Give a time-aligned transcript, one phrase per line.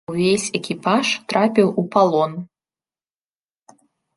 [0.11, 2.33] Увесь экіпаж трапіў у палон.